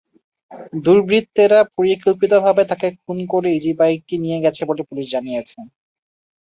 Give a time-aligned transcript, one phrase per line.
[0.83, 5.57] দুর্বৃত্তরা পরিকল্পিতভাবে তাঁকে খুন করে ইজিবাইকটি নিয়ে গেছে বলে পুলিশ জানিয়েছে।